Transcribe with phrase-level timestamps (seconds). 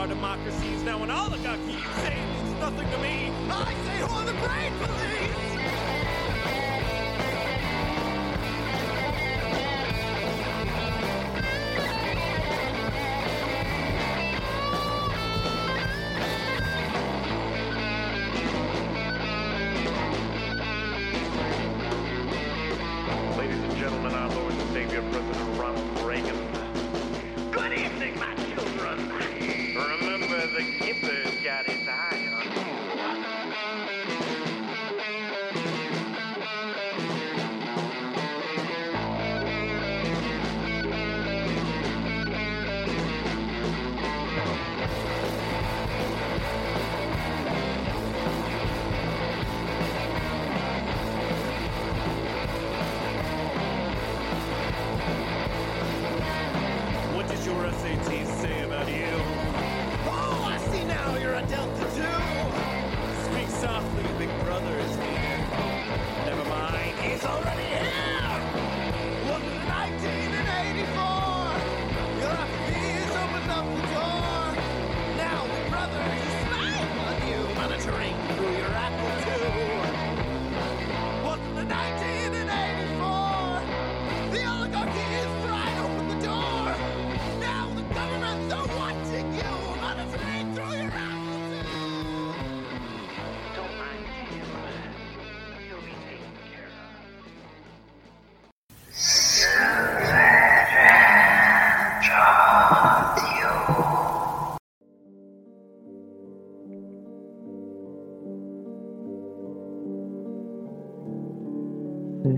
[0.00, 1.72] our democracy is now an oligarchy?
[1.72, 3.30] You say it means nothing to me.
[3.50, 5.09] I say, who are the brain police?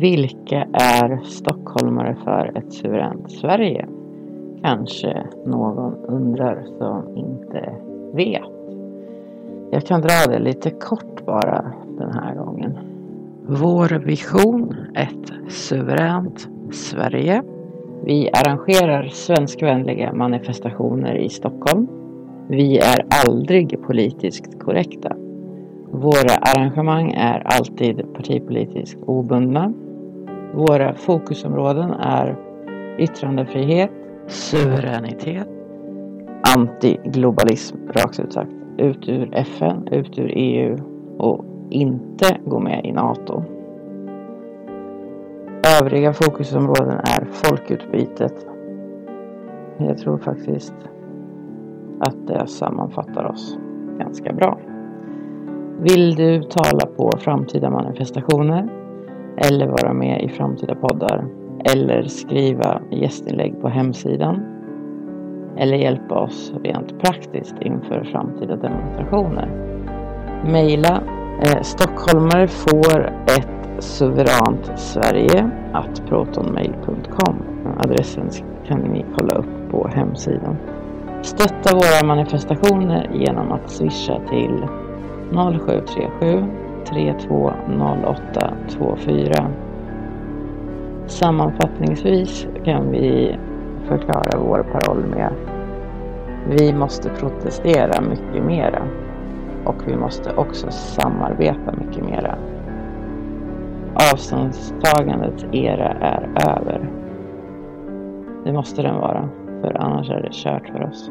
[0.02, 3.88] Vilka är stockholmare för ett suveränt Sverige?
[4.62, 7.74] Kanske någon undrar som inte
[8.12, 8.42] vet.
[9.70, 12.78] Jag kan dra det lite kort bara den här gången.
[13.46, 17.42] Vår vision, ett suveränt Sverige.
[18.04, 21.88] Vi arrangerar svenskvänliga manifestationer i Stockholm.
[22.48, 25.16] Vi är aldrig politiskt korrekta.
[25.90, 29.72] Våra arrangemang är alltid partipolitiskt obundna.
[30.54, 32.36] Våra fokusområden är
[32.98, 33.90] yttrandefrihet,
[34.26, 35.48] suveränitet,
[36.56, 40.78] antiglobalism rakt ut sagt, ut ur FN, ut ur EU
[41.18, 43.42] och inte gå med i NATO.
[45.80, 48.46] Övriga fokusområden är folkutbytet.
[49.78, 50.74] Jag tror faktiskt
[52.00, 53.58] att det sammanfattar oss
[53.98, 54.58] ganska bra.
[55.80, 58.81] Vill du tala på framtida manifestationer
[59.36, 61.24] eller vara med i framtida poddar
[61.64, 64.40] eller skriva gästinlägg på hemsidan
[65.56, 69.48] eller hjälpa oss rent praktiskt inför framtida demonstrationer.
[70.44, 71.02] Maila
[71.42, 77.36] eh, Stockholmare får ett suveränt Sverige att protonmail.com.
[77.78, 78.30] Adressen
[78.66, 80.56] kan ni kolla upp på hemsidan.
[81.22, 84.66] Stötta våra manifestationer genom att swisha till
[85.32, 86.44] 0737
[86.86, 89.46] 320824.
[91.06, 93.38] Sammanfattningsvis kan vi
[93.88, 95.32] förklara vår paroll med
[96.48, 98.82] Vi måste protestera mycket mera
[99.64, 102.38] och vi måste också samarbeta mycket mera.
[104.12, 106.90] Avståndstagandets era är över.
[108.44, 109.28] Det måste den vara,
[109.60, 111.10] för annars är det kört för oss.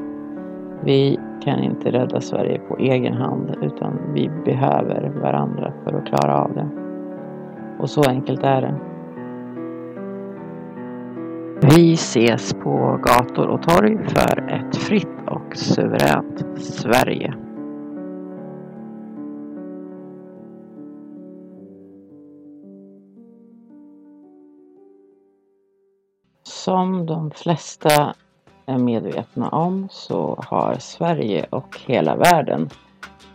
[0.83, 6.37] Vi kan inte rädda Sverige på egen hand utan vi behöver varandra för att klara
[6.37, 6.69] av det.
[7.79, 8.75] Och så enkelt är det.
[11.75, 17.33] Vi ses på gator och torg för ett fritt och suveränt Sverige.
[26.43, 28.13] Som de flesta
[28.71, 32.69] är medvetna om så har Sverige och hela världen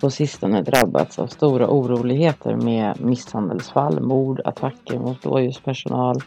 [0.00, 6.22] på sistone drabbats av stora oroligheter med misshandelsfall, mord, attacker mot blåljuspersonal,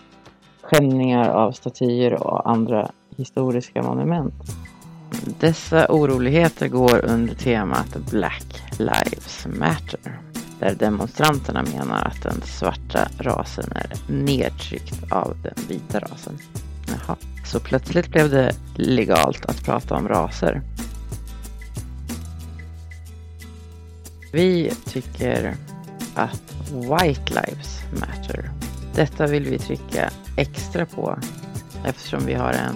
[0.62, 4.34] skändningar av statyer och andra historiska monument.
[5.40, 10.20] Dessa oroligheter går under temat Black Lives Matter
[10.60, 16.38] där demonstranterna menar att den svarta rasen är nedtryckt av den vita rasen.
[16.92, 17.18] Jaha.
[17.46, 20.62] Så plötsligt blev det legalt att prata om raser.
[24.34, 25.56] Vi tycker
[26.16, 28.52] att White Lives Matter.
[28.96, 31.20] Detta vill vi trycka extra på
[31.86, 32.76] eftersom vi har en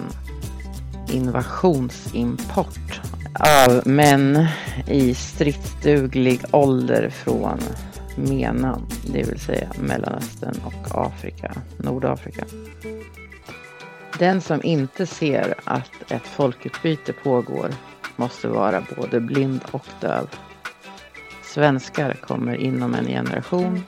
[1.08, 3.00] invasionsimport
[3.34, 4.46] av män
[4.88, 7.60] i stridsduglig ålder från
[8.16, 12.44] MENA, det vill säga Mellanöstern och Afrika, Nordafrika.
[14.18, 17.70] Den som inte ser att ett folkutbyte pågår
[18.16, 20.28] måste vara både blind och döv.
[21.44, 23.82] Svenskar kommer inom en generation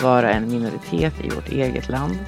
[0.00, 2.18] vara en minoritet i vårt eget land.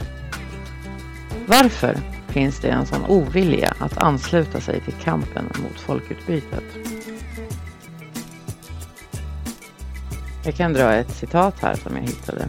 [1.47, 1.97] Varför
[2.29, 6.65] finns det en sån ovilja att ansluta sig till kampen mot folkutbytet?
[10.45, 12.49] Jag kan dra ett citat här som jag hittade.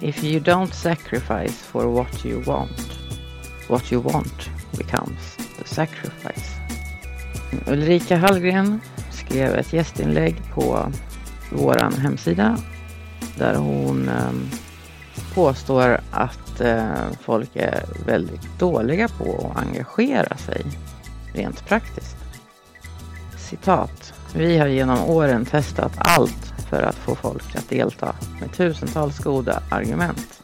[0.00, 2.89] If you don't sacrifice for what you want,
[3.70, 6.50] what you want becomes the sacrifice.
[7.66, 8.80] Ulrika Hallgren
[9.10, 10.92] skrev ett gästinlägg på
[11.52, 12.58] vår hemsida
[13.38, 14.50] där hon ehm,
[15.34, 20.64] påstår att eh, folk är väldigt dåliga på att engagera sig
[21.34, 22.16] rent praktiskt.
[23.38, 24.14] Citat.
[24.34, 29.62] Vi har genom åren testat allt för att få folk att delta med tusentals goda
[29.70, 30.42] argument.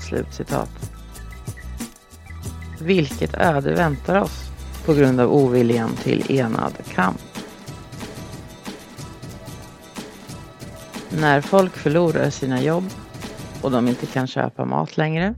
[0.00, 0.91] Slutcitat.
[2.84, 4.50] Vilket öde väntar oss
[4.84, 7.20] på grund av oviljan till enad kamp?
[11.10, 12.84] När folk förlorar sina jobb
[13.62, 15.34] och de inte kan köpa mat längre,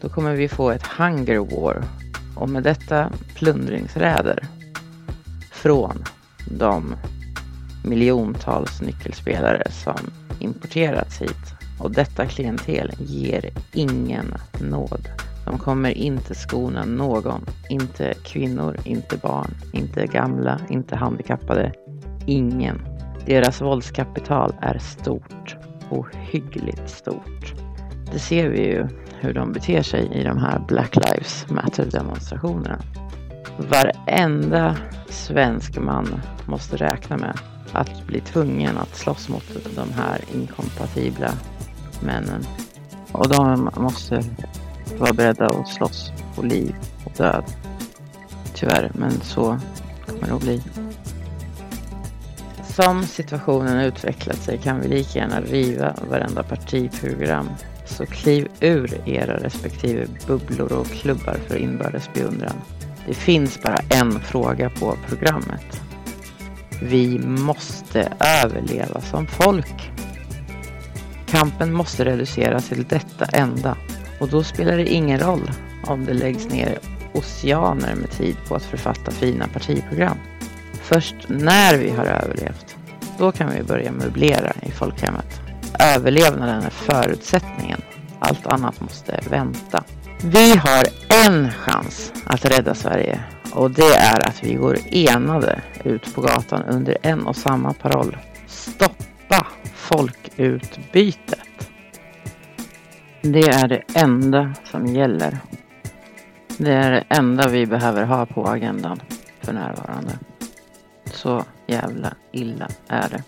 [0.00, 1.84] då kommer vi få ett hunger war
[2.36, 4.48] och med detta plundringsräder
[5.52, 6.04] från
[6.50, 6.96] de
[7.84, 11.54] miljontals nyckelspelare som importerats hit.
[11.78, 15.08] Och detta klientel ger ingen nåd.
[15.44, 17.46] De kommer inte skona någon.
[17.68, 21.72] Inte kvinnor, inte barn, inte gamla, inte handikappade.
[22.26, 22.82] Ingen.
[23.26, 25.56] Deras våldskapital är stort.
[25.90, 27.54] Ohyggligt stort.
[28.12, 28.88] Det ser vi ju
[29.20, 32.78] hur de beter sig i de här Black Lives Matter demonstrationerna.
[33.58, 34.76] Varenda
[35.08, 37.38] svensk man måste räkna med
[37.72, 39.44] att bli tvungen att slåss mot
[39.76, 41.32] de här inkompatibla
[42.00, 42.44] männen.
[43.12, 44.22] Och de måste
[44.98, 47.44] vara beredda att slåss på liv och död.
[48.54, 49.58] Tyvärr, men så
[50.06, 50.62] kommer det att bli.
[52.64, 57.48] Som situationen utvecklat sig kan vi lika gärna riva varenda partiprogram.
[57.86, 62.56] Så kliv ur era respektive bubblor och klubbar för inbördes beundran.
[63.06, 65.80] Det finns bara en fråga på programmet.
[66.82, 68.12] Vi måste
[68.44, 69.90] överleva som folk.
[71.26, 73.76] Kampen måste reduceras till detta enda
[74.20, 75.50] och då spelar det ingen roll
[75.84, 76.78] om det läggs ner
[77.12, 80.16] oceaner med tid på att författa fina partiprogram.
[80.82, 82.76] Först när vi har överlevt,
[83.18, 85.40] då kan vi börja möblera i folkhemmet.
[85.78, 87.80] Överlevnaden är förutsättningen.
[88.18, 89.84] Allt annat måste vänta.
[90.24, 90.84] Vi har
[91.26, 93.20] en chans att rädda Sverige
[93.52, 98.16] och det är att vi går enade ut på gatan under en och samma paroll.
[98.46, 101.38] Stoppa folkutbytet.
[103.22, 105.38] Det är det enda som gäller.
[106.58, 109.00] Det är det enda vi behöver ha på agendan
[109.40, 110.18] för närvarande.
[111.04, 113.22] Så jävla illa är det.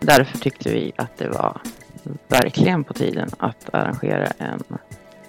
[0.00, 1.60] Därför tyckte vi att det var
[2.28, 4.62] verkligen på tiden att arrangera en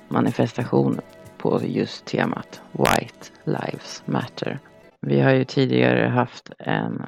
[0.07, 1.01] manifestation
[1.37, 4.59] på just temat White Lives Matter.
[5.01, 7.03] Vi har ju tidigare haft en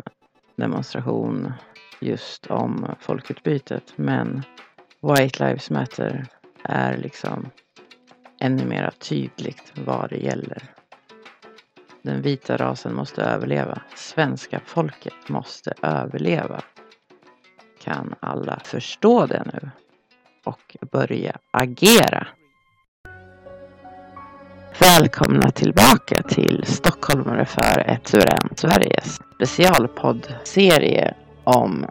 [0.55, 1.53] demonstration
[1.99, 4.43] just om folkutbytet men
[5.01, 6.25] White Lives Matter
[6.69, 7.49] är liksom
[8.39, 10.63] ännu mer tydligt vad det gäller.
[12.01, 13.81] Den vita rasen måste överleva.
[13.95, 16.61] Svenska folket måste överleva.
[17.81, 19.69] Kan alla förstå det nu?
[20.43, 22.27] Och börja agera?
[24.79, 31.85] Välkomna tillbaka till Stockholmare för ett suveränt Sveriges specialpoddserie om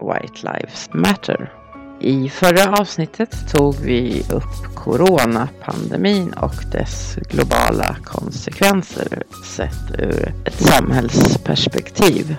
[0.00, 1.61] White Lives Matter.
[2.04, 9.22] I förra avsnittet tog vi upp coronapandemin och dess globala konsekvenser
[9.56, 12.36] sett ur ett samhällsperspektiv.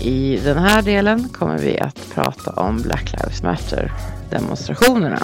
[0.00, 3.92] I den här delen kommer vi att prata om Black Lives Matter
[4.30, 5.22] demonstrationerna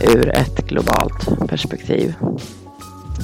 [0.00, 2.14] ur ett globalt perspektiv.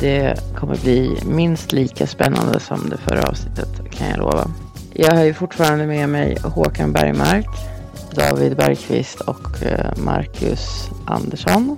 [0.00, 4.50] Det kommer bli minst lika spännande som det förra avsnittet kan jag lova.
[4.92, 7.75] Jag har ju fortfarande med mig Håkan Bergmark,
[8.16, 11.76] David Bergqvist och eh, Marcus Andersson.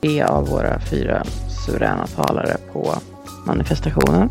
[0.00, 1.24] Tre av våra fyra
[1.66, 2.94] suveräna talare på
[3.46, 4.30] manifestationen.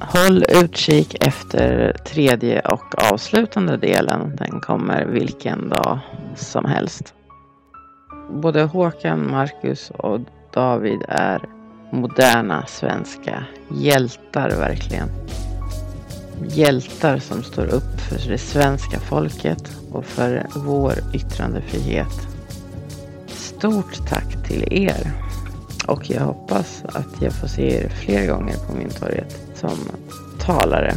[0.00, 4.36] Håll utkik efter tredje och avslutande delen.
[4.36, 5.98] Den kommer vilken dag
[6.36, 7.14] som helst.
[8.30, 10.20] Både Håkan, Marcus och
[10.54, 11.40] David är
[11.92, 15.08] moderna svenska hjältar verkligen.
[16.48, 22.28] Hjältar som står upp för det svenska folket och för vår yttrandefrihet.
[23.26, 25.12] Stort tack till er!
[25.86, 29.78] Och jag hoppas att jag får se er fler gånger på Mynttorget som
[30.40, 30.94] talare.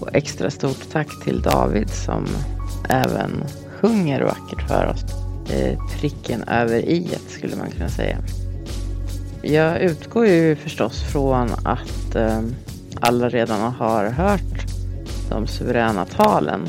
[0.00, 2.26] Och extra stort tack till David som
[2.88, 3.44] även
[3.80, 5.04] sjunger vackert för oss.
[5.50, 8.18] Eh, pricken över i skulle man kunna säga.
[9.42, 12.42] Jag utgår ju förstås från att eh,
[13.00, 14.66] alla redan har hört
[15.30, 16.66] de suveräna talen.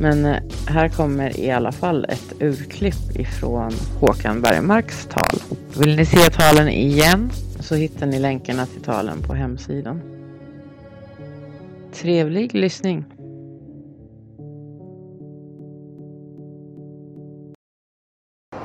[0.00, 5.40] Men eh, här kommer i alla fall ett urklipp ifrån Håkan Bergmarks tal.
[5.78, 10.00] Vill ni se talen igen så hittar ni länkarna till talen på hemsidan.
[11.92, 13.04] Trevlig lyssning!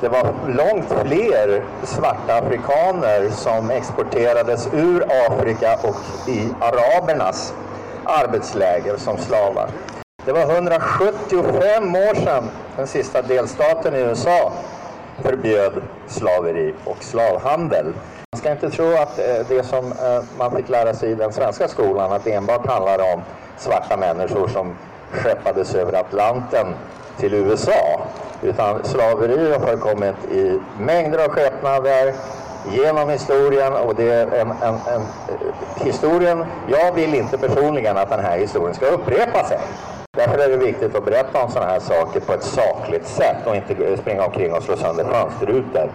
[0.01, 7.53] Det var långt fler svarta afrikaner som exporterades ur Afrika och i arabernas
[8.03, 9.69] arbetsläger som slavar.
[10.25, 14.51] Det var 175 år sedan den sista delstaten i USA
[15.23, 15.73] förbjöd
[16.07, 17.85] slaveri och slavhandel.
[18.31, 21.33] Man ska inte tro att eh, det som eh, man fick lära sig i den
[21.33, 23.21] svenska skolan, att det enbart handlar om
[23.57, 24.75] svarta människor som
[25.11, 26.67] skeppades över Atlanten
[27.17, 28.01] till USA.
[28.41, 32.13] Utan slaveri har förekommit i mängder av skepnader
[32.71, 38.09] genom historien och det är en, en, en, eh, historien, jag vill inte personligen att
[38.09, 39.59] den här historien ska upprepa sig.
[40.17, 43.55] Därför är det viktigt att berätta om sådana här saker på ett sakligt sätt och
[43.55, 45.89] inte springa omkring och slå sönder fönsterrutor.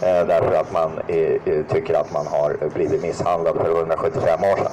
[0.00, 4.56] Eh, därför att man är, eh, tycker att man har blivit misshandlad för 175 år
[4.56, 4.72] sedan.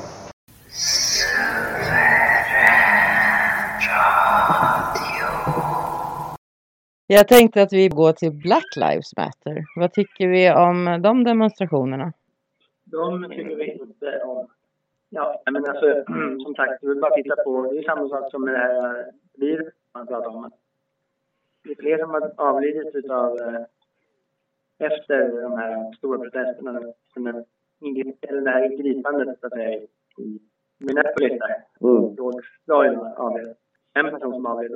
[7.18, 9.64] Jag tänkte att vi går till Black Lives Matter.
[9.76, 12.14] Vad tycker vi om de demonstrationerna?
[12.84, 14.48] De tycker vi inte om.
[15.10, 16.04] Ja, men alltså
[16.44, 19.12] som sagt, vi vill bara titta på, det är samma sak som med det här
[19.34, 20.52] viruset man pratar om.
[21.64, 23.40] Det är fler som har avlidit utav
[24.80, 26.80] efter de här stora protesterna,
[27.16, 29.82] eller det här ingripandet så att säga
[30.18, 30.40] i
[30.78, 31.88] Minneapolis där.
[31.90, 32.16] Mm.
[32.16, 33.56] George Floyd avled.
[33.94, 34.72] En person som avled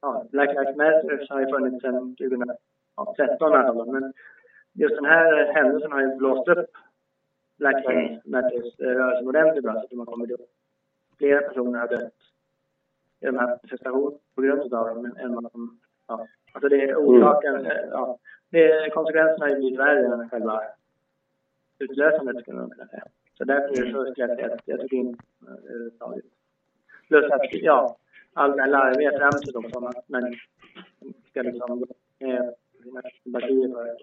[0.00, 4.12] ja, Black Lives Matter har ju funnits sedan 2013 alltså, men
[4.72, 6.70] just den här händelsen har ju blåst upp
[7.58, 10.48] Black Lives Matters-rörelsen ordentligt bra, så att de har kommit upp.
[11.18, 12.14] Flera personer har dött
[13.20, 15.50] i de här manifestationerna på grund av dem än vad
[16.06, 18.18] ja, alltså det är orsaken, ja,
[18.50, 20.62] det, konsekvenserna har ju blivit värre än själva
[21.78, 23.04] utlösandet skulle man kunna säga.
[23.38, 26.24] Så därför är det så skulle att jag tycker inte överhuvudtaget.
[27.08, 27.96] Plus att, ja,
[28.36, 29.78] allmän den här larviga tramset också.
[29.78, 30.34] Att man
[31.30, 31.86] ska liksom gå
[32.20, 32.54] med
[33.22, 33.96] sympatier för,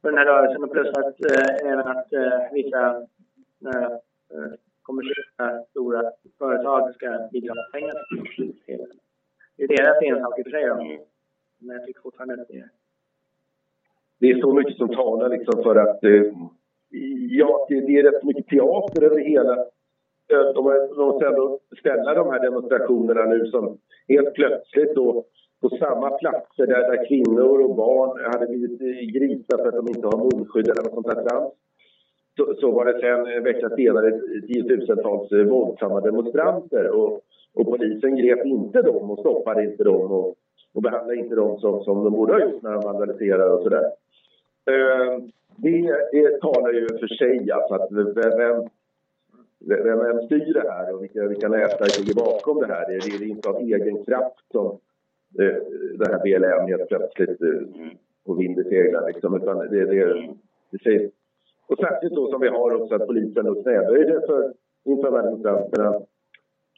[0.00, 0.64] för den här rörelsen.
[0.64, 2.96] Och plus att eh, även att eh, vissa
[3.66, 3.92] eh,
[4.32, 7.94] eh kommersiella stora företag ska bidra med pengar
[8.66, 8.86] till
[9.56, 9.64] det.
[9.64, 11.06] är deras ensak i och för sig.
[11.58, 12.70] Men jag tycker fortfarande att det är...
[14.18, 16.22] Det är så mycket som talar liksom för att eh,
[17.30, 19.66] ja, det, det är rätt mycket teater över hela
[20.28, 20.64] de
[20.96, 25.24] måste ändå ställa de här demonstrationerna nu som helt plötsligt då
[25.60, 29.88] på samma platser där, där kvinnor och barn hade blivit eh, gripna för att de
[29.88, 31.52] inte har munskydd eller något sånt där trams.
[32.36, 37.20] Så, så var det sen en vecka senare tiotusentals eh, våldsamma demonstranter och,
[37.54, 40.34] och polisen grep inte dem och stoppade inte dem och,
[40.74, 43.84] och behandlade inte dem som, som de borde ha gjort när de vandaliserade och sådär.
[44.70, 45.18] Eh,
[45.56, 48.68] det, det talar ju för sig alltså att vem,
[49.66, 52.86] vem, vem styr det här och vilka, vilka nätverk ligger bakom det här?
[52.86, 54.66] Det är, det är inte av egen kraft som
[55.40, 55.56] eh,
[55.98, 60.34] det här BLM helt plötsligt eh, vind i seglen liksom, utan det, det,
[60.70, 61.12] det sägs.
[61.66, 65.10] Och särskilt då som vi har också att polisen då knäböjde för inför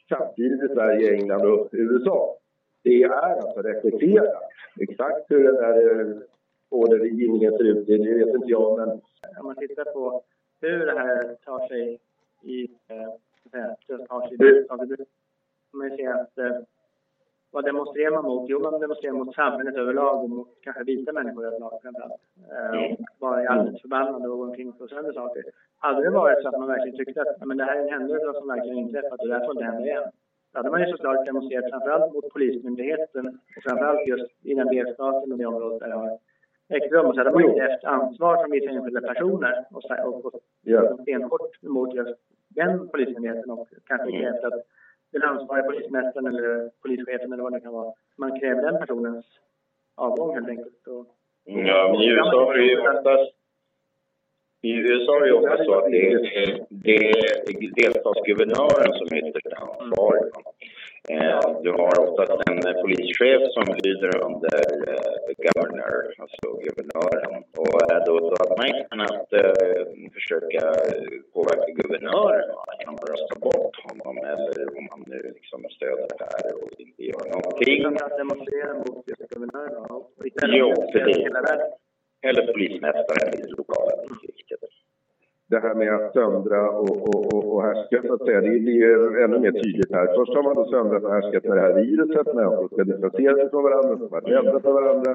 [0.09, 2.37] samtidigt i Sverige, England och USA.
[2.83, 4.43] Det är alltså reflekterat.
[4.79, 6.17] Exakt hur den här eh,
[6.69, 8.89] ordergivningen ser ut, det vet inte jag, men...
[9.39, 10.23] Om man tittar på
[10.61, 11.99] hur det här tar sig
[12.43, 13.09] i eh,
[15.73, 16.57] man ser att eh,
[17.51, 18.49] vad demonstrerar man mot?
[18.49, 22.21] Jo, man demonstrerar mot samhället överlag och mot kanske vita människor överlag framförallt.
[22.51, 25.43] Eh, och vara allmänt förbannade och gå omkring och slå sönder saker.
[25.77, 28.33] Hade det varit så att man verkligen tyckte att men det här är en händelse
[28.33, 30.03] som verkligen inträffat och det här får inte hända igen.
[30.51, 35.31] Då hade man ju såklart demonstrerat framförallt mot Polismyndigheten och framförallt just i den delstaten
[35.31, 36.19] och det området där det har
[37.05, 40.97] Och så hade man krävt ansvar från vissa enskilda personer och, och, och, Ja.
[41.01, 44.61] stenhårt mot just den polismyndigheten och kanske krävt att
[45.11, 49.25] den ansvariga polismästaren eller polischefen eller vad det kan vara, man kräver den personens
[49.95, 50.87] avgång helt enkelt.
[50.87, 51.05] Och,
[51.45, 53.35] Ja, men i USA är det ju oftast
[54.63, 59.29] i USA är det ju ofta så att det är, det är delstatsguvernören som är
[59.29, 60.31] ytterst ansvarig.
[61.09, 67.43] Eh, du har oftast en eh, polischef som lyder under eh, governor, alltså guvernören.
[67.57, 70.61] Och då, då hade man kunnat eh, försöka
[71.33, 76.63] påverka guvernören genom att rösta bort honom eller om man nu liksom stöder det här
[76.63, 77.85] och inte gör någonting.
[78.05, 79.85] att demonstrera mot guvernören
[80.59, 81.27] Jo, precis.
[82.27, 84.30] Eller polismästaren i distriktet.
[85.51, 88.79] Det här med att söndra och, och, och, och härska, så att säga, det blir
[88.85, 90.07] ju ännu mer tydligt här.
[90.15, 93.49] Först har man då söndrat och härskat med det här viruset, människor ska distansera sig
[93.49, 95.11] från varandra, ska vara rädda för varandra.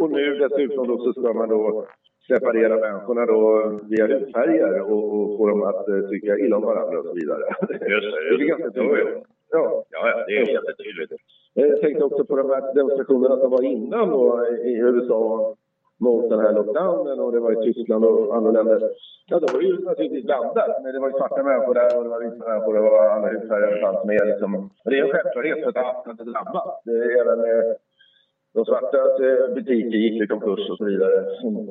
[0.00, 1.86] Och nu dessutom då så ska man då
[2.28, 3.42] separera människorna då
[3.90, 7.44] via hudfärger och, och få dem att eh, tycka illa om varandra och så vidare.
[7.70, 9.08] Just det, Det är ganska tydligt.
[9.50, 9.84] Ja.
[9.90, 11.12] Ja, ja, det är jättetydligt.
[11.54, 15.54] Jag tänkte också på de här demonstrationerna som var innan då i USA
[16.00, 18.90] mot den här lockdownen och det var i Tyskland och andra länder.
[19.30, 20.82] Ja, det var ju naturligtvis blandat.
[20.82, 23.08] Men det var ju svarta människor där och det var vita människor och det var
[23.08, 24.26] alla hudfärger fanns med.
[24.26, 24.70] Liksom.
[24.84, 26.68] Det är en självklarhet för att allt inte drabbas.
[26.84, 27.72] Det är även eh,
[28.54, 31.16] de svartas eh, butiker gick i konkurs och så vidare.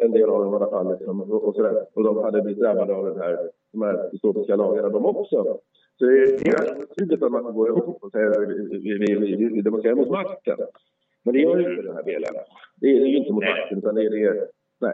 [0.06, 0.92] En del av dem i alla fall.
[0.92, 1.86] Liksom, och, och, sådär.
[1.96, 3.38] och de hade blivit drabbade av den här,
[3.74, 5.60] de här dystopiska lagarna de också.
[6.00, 9.50] Så det är det tydligt att man går ihop och säger vi, vi, vi, vi,
[9.56, 10.58] vi demonstrerar mot makten.
[11.28, 12.34] Men det gör ju inte den här delen.
[12.82, 14.48] Det är det ju inte mot makten utan det är det...
[14.80, 14.94] Nej.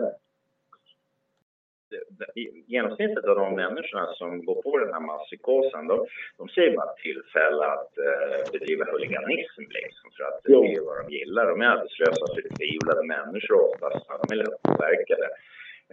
[2.68, 6.06] Genomsnittet av de människorna som går på den här masspsykosen, de,
[6.38, 10.64] de ser bara tillfälle att eh, bedriva huliganism liksom, för att det Jo.
[10.66, 11.46] är vad de gillar.
[11.50, 14.06] De är arbetslösa, förtvivlade människor oftast.
[14.22, 15.28] De är lättpåverkade.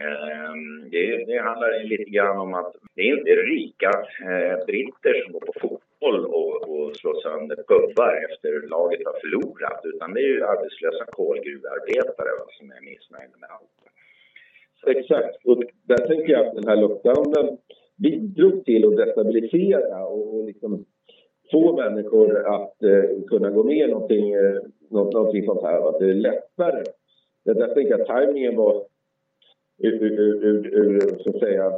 [0.03, 0.53] Eh,
[0.93, 3.91] det, det handlar lite grann om att det är inte rika
[4.31, 9.81] eh, britter som går på fotboll och, och slå sönder pubbar efter laget har förlorat,
[9.85, 14.97] utan det är ju arbetslösa kolgruvarbetare va, som är missnöjda med allt.
[14.97, 15.47] Exakt.
[15.47, 17.59] Och där tänker jag att den här lockdownen
[17.97, 20.85] bidrog till att destabilisera och, och liksom
[21.51, 24.57] få människor att eh, kunna gå med i någonting, eh,
[24.91, 25.89] något, någonting sånt här.
[25.89, 26.85] Att det är lättare.
[27.45, 28.85] Det där tänker jag att tajmingen var
[29.79, 31.73] ur, ur, ur, ur, ur så att säga,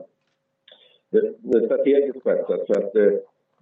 [1.10, 2.66] det, det strategiskt på ett sätt.
[2.66, 3.12] För att eh,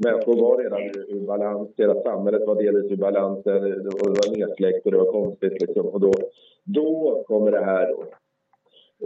[0.05, 4.37] människor var redan ur, ur balans, hela samhället var delvis ur balans, det, det var
[4.37, 5.61] nedsläckt och det var konstigt.
[5.63, 5.87] Liksom.
[5.87, 6.13] Och då,
[6.65, 8.05] då kommer det här då.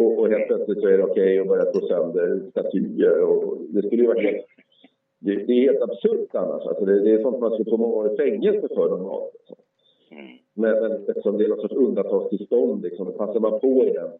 [0.03, 3.23] Och, och helt plötsligt så är det okej att börja slå sönder statyer.
[3.23, 4.47] Och det skulle ju vara helt...
[5.19, 6.67] Det, det är helt absurt annars.
[6.67, 9.33] Alltså det, det är sånt man skulle få många år i fängelse för normalt.
[10.55, 14.11] Men, men eftersom det är något sorts undantagstillstånd, liksom, passar man på i den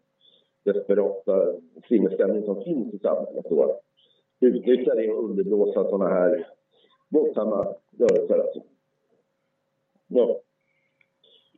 [0.65, 1.47] desperata
[1.89, 3.81] sinnesstämning som finns i samhället då.
[4.41, 6.47] Utnyttja det och underblåsa sådana här
[7.15, 8.39] våldsamma rörelser.
[8.39, 8.61] Alltså.
[10.09, 10.41] Ja.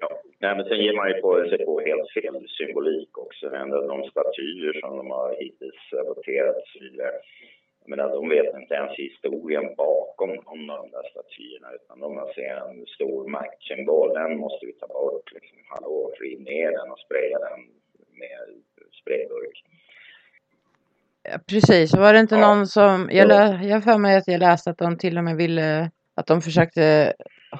[0.00, 0.08] Ja,
[0.40, 3.54] nej, men sen ger man ju på sig på helt fel symbolik också.
[3.54, 7.12] Ändå de statyer som de har hittills saboterat och så vidare.
[7.80, 12.16] Jag menar, de vet inte ens historien bakom någon av de där statyerna utan de
[12.16, 14.14] har sett en stor maktsymbol.
[14.14, 15.32] Den måste vi ta bort.
[15.32, 15.58] Liksom.
[15.68, 17.60] Hallå, riv ner den och spraya den
[18.20, 18.62] med
[19.00, 19.64] sprayburk.
[21.46, 22.54] Precis, var det inte Ja.
[22.54, 25.36] någon som, jag, lä, jag för mig att jag läste att de till och med
[25.36, 27.12] ville, att de försökte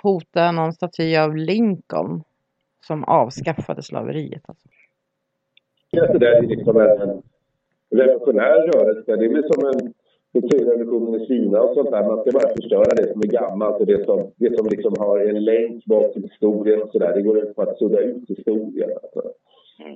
[0.03, 2.23] hota någon staty av Lincoln
[2.87, 4.43] som avskaffade slaveriet.
[4.49, 4.69] Alltså.
[5.91, 7.23] Ja, det där är liksom en,
[7.91, 9.17] revolutionär rörelse.
[9.17, 9.93] Det är väl som en
[10.33, 12.03] kulturrevolution i Kina och sånt där.
[12.05, 15.19] Man ska bara förstöra det som är gammalt och det som, det som liksom har
[15.19, 17.15] en länk bak till historien och sådär.
[17.15, 18.91] Det går ut på att sudda ut historien.
[19.03, 19.31] Alltså.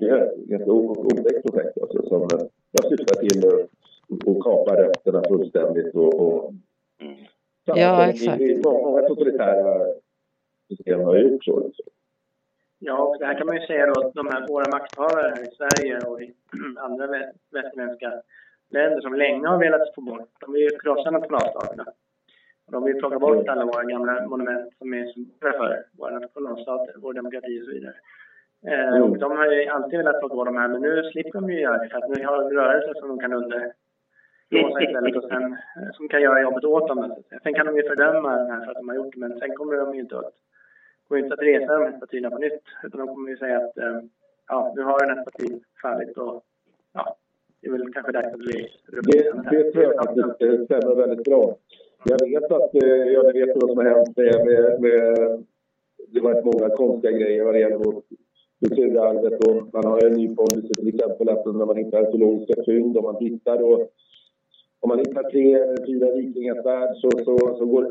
[0.01, 2.29] Det är ett otäckt projekt alltså, som
[2.71, 6.55] jag syftar till att, att kapa rötterna fullständigt och, och
[7.01, 7.17] Mm.
[7.65, 8.43] Ja, exakt.
[8.65, 9.87] Många totalitära
[10.69, 11.67] system har gjort så.
[11.67, 11.85] Liksom.
[12.79, 15.43] Ja, och det här kan man ju säga då att de här våra makthavare här
[15.43, 16.35] i Sverige och i
[16.79, 18.23] andra vä- västerländska
[18.71, 21.85] länder som länge har velat få bort, de vill ju krossa nationalstaterna.
[22.67, 27.13] Och de vill plocka bort alla våra gamla monument som är för våra nationalstater, vår
[27.15, 27.95] demokrati och så vidare.
[28.67, 31.51] Eh, och de har ju alltid velat plocka bort de här, men nu slipper de
[31.51, 35.31] ju göra det för att nu har de rörelser som de kan underblåsa istället och
[35.31, 37.15] sen, eh, som kan göra jobbet åt dem.
[37.43, 39.55] Sen kan de ju fördöma den här för att de har gjort det, men sen
[39.55, 40.33] kommer de ju inte att
[41.09, 42.63] kommer inte att resa de här statyerna på nytt.
[42.85, 44.01] Utan de kommer ju säga att eh,
[44.49, 46.43] ja, nu har den här statyn fallit och
[46.93, 47.17] ja,
[47.61, 51.57] det är väl kanske dags att bli Det, det tror jag faktiskt stämmer väldigt bra.
[52.05, 55.45] Jag vet att, ja, ni vet vad som har hänt med, med,
[56.09, 57.79] det var många konstiga grejer vad det gäller
[58.61, 62.63] vårt kulturarvet och man har en ny policy till exempel att när man hittar arkeologiska
[62.67, 63.89] fynd och man hittar då
[64.81, 67.85] om man hittar tre eller fyra vikingasvärd så, så, så går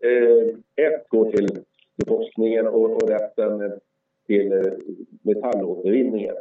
[0.00, 0.46] eh,
[0.86, 3.72] ett går till, till forskningen och, och resten
[4.26, 4.72] till eh,
[5.22, 6.34] metallåtervinningen.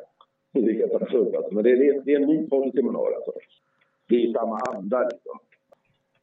[0.53, 1.53] Vilket är absurt alltså.
[1.53, 3.31] Men det, är, det är en ny policy man har alltså.
[4.09, 5.39] Det är samma anda liksom.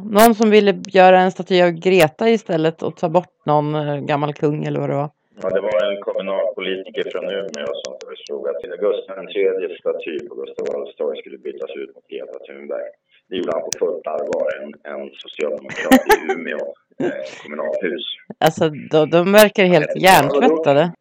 [0.04, 4.34] Någon som ville göra en staty av Greta istället och ta bort någon eh, gammal
[4.34, 5.10] kung eller vad det var.
[5.40, 10.64] Ja, det var en kommunalpolitiker från Umeå som föreslog att Gustav IIIs staty på Gustav
[10.70, 12.88] Adolfs torg skulle bytas ut mot Greta Thunberg.
[13.28, 16.64] Det gjorde han på fullt allvar, en, en socialdemokrat i Umeå
[17.02, 18.04] eh, kommunalhus.
[18.46, 20.92] Alltså de, de verkar helt hjärntvättade.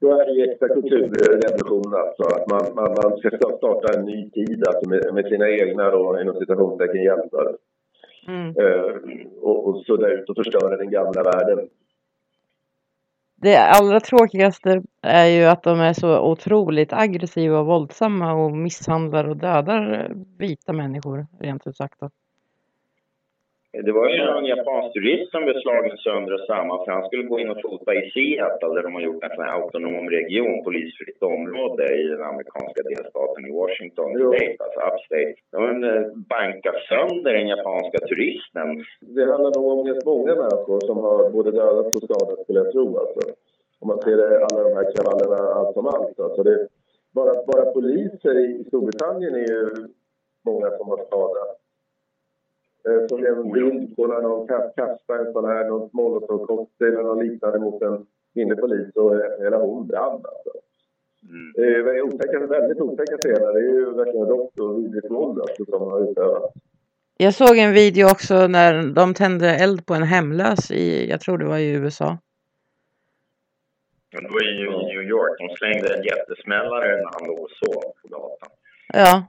[0.00, 2.22] Då är det ju kulturrevolution alltså.
[2.36, 6.20] Att man, man, man ska starta en ny tid alltså med, med sina egna då,
[6.20, 7.56] inom citationstecken hjältar.
[8.28, 8.48] Mm.
[8.60, 8.94] Eh,
[9.40, 11.68] och, och sudda ut och förstöra den gamla världen.
[13.44, 19.24] Det allra tråkigaste är ju att de är så otroligt aggressiva och våldsamma och misshandlar
[19.24, 22.00] och dödar vita människor, rent ut sagt.
[22.00, 22.10] Då.
[23.82, 27.22] Det var ju en japansk turist som blev slagen sönder och samman för han skulle
[27.32, 30.64] gå in och fota i Seattle där de har gjort en sån här autonom region,
[30.64, 34.10] polisfritt område i den amerikanska delstaten i Washington.
[34.18, 35.34] State, alltså upstate.
[35.52, 36.02] De eh,
[36.34, 38.68] bankade sönder den japanska turisten.
[39.16, 42.72] Det handlar nog om rätt många människor som har både dödats och skadats skulle jag
[42.72, 43.20] tro alltså.
[43.80, 46.20] Om man ser det, alla de här kravallerna allt som allt.
[46.20, 46.68] Alltså det,
[47.14, 49.62] bara, bara poliser i Storbritannien är ju
[50.44, 51.63] många som har skadats.
[52.88, 57.02] Eh, är en bild på när någon kast- kastar en sån här någon molotovcocktail eller
[57.02, 60.50] något liknande mot en kvinnlig polis och eh, hela hon brann alltså.
[61.28, 61.52] Mm.
[61.54, 63.52] Det är otäcka, väldigt otäcka scener.
[63.52, 66.54] Det är ju verkligen rått och vidrigt våld alltså, som har utövats.
[67.16, 71.38] Jag såg en video också när de tände eld på en hemlös i, jag tror
[71.38, 72.18] det var i USA.
[74.10, 75.38] Det var ju i New York.
[75.38, 78.48] De slängde en jättesmällare när han låg och sov på gatan.
[78.92, 79.26] Ja,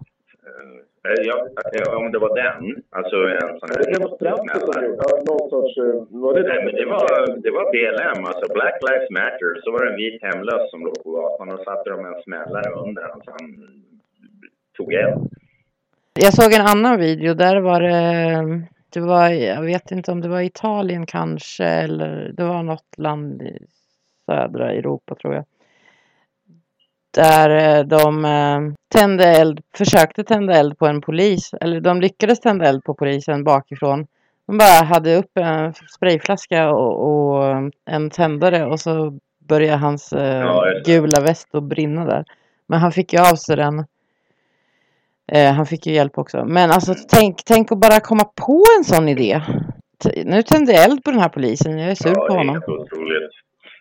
[1.05, 1.37] Eh, Ja,
[1.75, 5.49] eh, om det var den, alltså en sån här Det var straffet som gjorde, någon
[5.53, 5.77] sorts...
[5.77, 7.07] eh, Var det Nej, men det var,
[7.45, 9.51] det var BLM, alltså Black Lives Matter.
[9.63, 12.69] Så var det en vit hemlös som låg på gatan och satte de en smällare
[12.85, 13.47] under honom så han
[14.77, 15.29] tog eld.
[16.13, 20.29] jag såg en annan video där var det, det var, jag vet inte om det
[20.29, 23.57] var Italien kanske eller det var något land i
[24.25, 25.45] södra Europa tror jag.
[27.15, 28.59] Där eh, de eh,
[28.93, 33.43] tände eld, försökte tända eld på en polis, eller de lyckades tända eld på polisen
[33.43, 34.07] bakifrån.
[34.47, 40.39] De bara hade upp en sprayflaska och, och en tändare och så började hans eh,
[40.39, 42.25] Ja, gula väst att brinna där.
[42.67, 43.85] Men han fick ju av sig den.
[45.31, 46.45] Eh, han fick ju hjälp också.
[46.45, 49.41] Men alltså tänk, tänk att bara komma på en sån idé.
[50.03, 51.77] T- Nu tände jag eld på den här polisen.
[51.79, 52.57] Jag är sur Ja, på honom.
[52.57, 53.31] otroligt.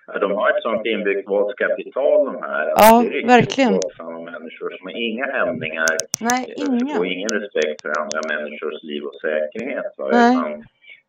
[0.07, 2.65] Ja, De har ett sånt inbyggt våldskapital de här.
[2.77, 3.73] Ja, Det är riktigt verkligen.
[3.73, 5.87] våldsamma människor som har inga hämningar
[6.21, 6.43] Nej,
[6.99, 7.13] och inga.
[7.15, 9.91] ingen respekt för andra människors liv och säkerhet.
[9.99, 10.09] Va?
[10.13, 10.37] Nej.
[10.37, 10.65] Utan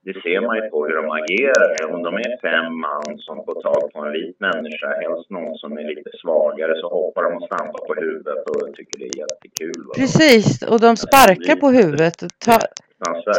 [0.08, 1.94] det ser man ju på hur de agerar.
[1.94, 5.78] Om de är fem man som får tag på en vit människa, helst någon som
[5.78, 9.80] är lite svagare, så hoppar de och stampar på huvudet och tycker det är jättekul.
[9.88, 9.94] Va?
[10.02, 12.16] Precis, och de sparkar på huvudet.
[12.20, 12.85] Fruktansvärt.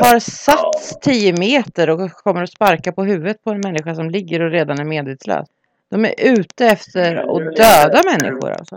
[0.00, 4.42] Tar sats 10 meter och kommer att sparka på huvudet på en människa som ligger
[4.42, 5.48] och redan är medvetslös.
[5.90, 8.76] De är ute efter att döda människor alltså.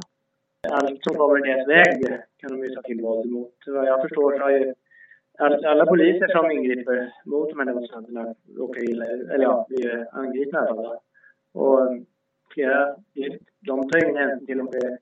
[0.70, 3.54] allt som kommer i deras väg kan de ju ta till våld emot.
[3.68, 4.74] Vad jag förstår så har ju
[5.38, 10.68] all, alla poliser som ingriper mot de här demonstranterna råkar illa eller ja, blir angripna
[10.68, 10.76] fall.
[10.76, 11.02] då.
[11.54, 11.90] Och
[12.54, 12.96] flera,
[13.60, 14.98] de tar ingen hänsyn till om det är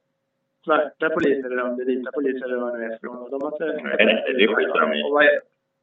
[0.64, 3.30] svarta poliser eller om det är vita poliser eller vad det nu är för någon.
[3.30, 3.82] De har inte...
[3.84, 5.04] Nej, det skiter de i.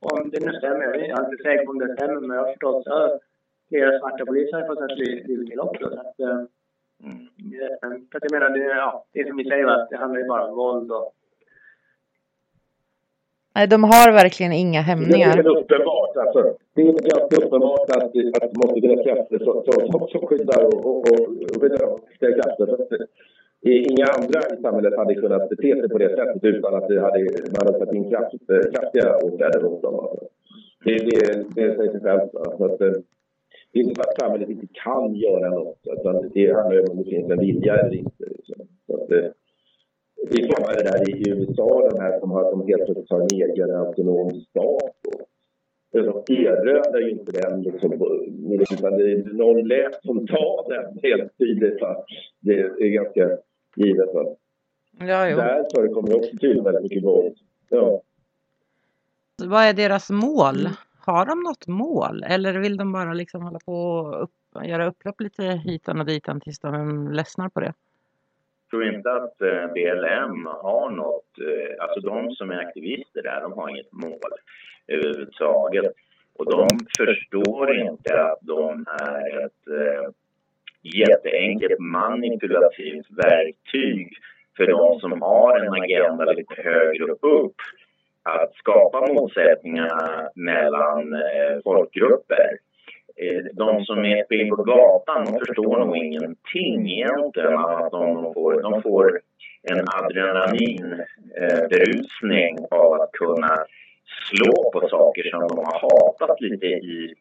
[0.04, 2.44] Och Om det nu stämmer, jag är inte säker på om det stämmer, men jag
[2.44, 3.20] har förstått så har
[3.68, 5.84] flera svarta poliser har fått sätta livet till också.
[5.90, 6.42] Så att, eh,
[7.04, 8.06] Mm.
[8.10, 10.26] för att jag menar, det, ja, det är som ni säger, va, det handlar ju
[10.28, 11.12] bara om våld och
[13.54, 15.46] Nej, de har verkligen inga Det är hämningar.
[15.46, 16.56] uppenbart alltså.
[16.74, 18.12] Det är ganska uppenbart att, att
[18.52, 22.00] det måste finnas krafter som, som, som, som skyddar och, och, och, och skyddar de
[22.42, 22.66] krafter.
[22.66, 23.06] För att, eh,
[23.66, 27.20] Inga andra i samhället hade kunnat bete sig på det sättet utan att det hade,
[27.20, 30.18] man hade satt in kraft, eh, kraftiga åtgärder mot dem.
[30.85, 32.35] Det, det, det säger sig självt.
[32.35, 32.79] Alltså,
[33.72, 35.79] det är inte så att samhället inte kan göra något.
[35.98, 38.24] Utan det handlar om det finns en vilja eller inte.
[38.24, 38.66] Liksom.
[38.87, 39.09] Så att,
[40.29, 43.20] det är samma det där i USA, de här som, har, som helt plötsligt har
[43.20, 44.96] en egen autonom stat.
[45.94, 47.92] Eh, de erövrar ju inte den liksom,
[48.72, 51.79] utan det är någon lät som tar den helt tydligt.
[52.40, 53.38] Det är ganska
[53.76, 54.14] givet.
[54.14, 54.24] Va?
[54.98, 55.37] Ja, jo.
[55.37, 57.37] Där förekommer också tydligen väldigt mycket våld.
[57.68, 58.02] Ja.
[59.44, 60.68] Vad är deras mål?
[60.98, 62.22] Har de något mål?
[62.22, 66.40] Eller vill de bara liksom hålla på och upp, göra upplopp lite hitan och ditan
[66.40, 67.72] tills de ledsnar på det?
[68.64, 73.40] Jag tror inte att eh, BLM har något, eh, alltså de som är aktivister där,
[73.40, 74.32] de har inget mål
[74.87, 75.92] överhuvudtaget.
[76.37, 80.10] Och de förstår inte att de är ett eh,
[80.85, 84.12] jätteenkelt manipulativt verktyg
[84.57, 87.57] för de som har en agenda lite högre upp
[88.23, 92.59] att skapa motsättningar mellan eh, folkgrupper.
[93.16, 98.83] Eh, de som är ute på gatan förstår nog ingenting egentligen att de får, de
[98.83, 99.20] får
[99.62, 103.66] en adrenalinberusning eh, av att kunna
[104.31, 107.14] slå på saker som de har hatat lite i,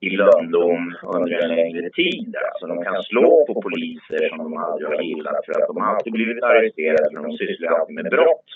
[0.00, 2.36] i lönndom under en längre tid.
[2.50, 5.94] Alltså de kan slå på poliser som de aldrig har gillat för att de har
[5.94, 8.50] alltid blivit arresterade för de sysslar alltid med brott.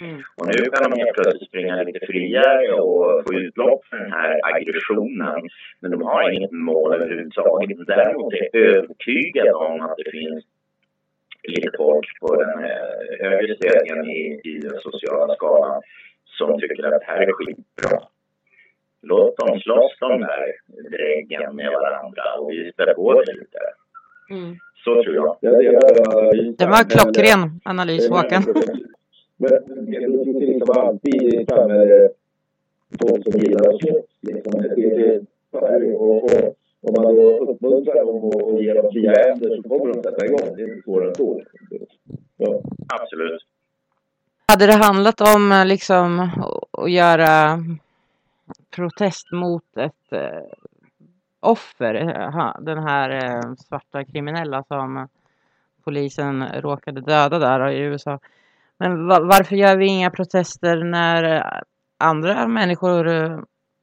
[0.00, 0.22] Mm.
[0.36, 4.40] Och nu kan de helt plötsligt springa lite friare och få utlopp för den här
[4.42, 5.40] aggressionen.
[5.80, 7.86] Men de har inget mål överhuvudtaget.
[7.86, 10.44] Däremot är jag övertygad om att det finns
[11.42, 12.58] lite folk på den
[13.20, 15.82] högre stegen i, i den sociala skalan
[16.24, 18.00] som tycker att det här är skitbra.
[19.02, 20.52] Låt dem slåss de där
[20.90, 23.58] dräggen med varandra och vi spär på det lite.
[24.30, 24.56] Mm.
[24.84, 25.36] Så tror jag.
[25.40, 25.54] Jag.
[26.58, 28.42] Det var klockren analys Håkan.
[29.36, 29.50] Men
[29.86, 32.08] det är liksom alltid samhälle
[33.02, 34.04] folk som gillar att slåss.
[34.20, 34.62] Liksom.
[34.62, 39.56] Det, det, och, och, om man då uppmuntrar dem och, och ger dem fria händer
[39.56, 40.56] så kommer de sätta igång.
[40.56, 41.42] Det är inte svårare än så.
[42.36, 42.60] Ja.
[42.88, 43.42] Absolut.
[44.46, 46.30] Hade det handlat om eh, liksom
[46.70, 47.58] att göra
[48.70, 50.42] protest mot ett eh,
[51.40, 55.08] offer, eh, den här eh, svarta kriminella som
[55.84, 58.18] polisen råkade döda där i USA.
[58.78, 61.62] Men varför gör vi inga protester när eh,
[61.98, 63.38] andra människor eh,